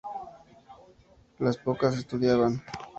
[1.37, 2.63] Las pocas estudiaban.